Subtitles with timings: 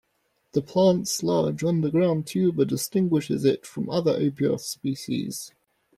[0.53, 5.53] The plant's large underground tuber distinguishes it from other "Apios" species.